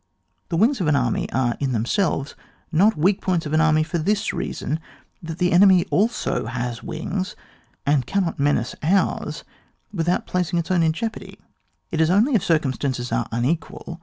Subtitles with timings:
[0.49, 2.33] The wings of an army are in themselves
[2.71, 4.79] not wea^ points of an army for this reason,
[5.21, 7.35] that the enemy also has wings,
[7.85, 9.43] and cannot menace ours
[9.93, 11.37] without placing his own in jeopardy.
[11.91, 13.99] It is only if circumstances are unequid.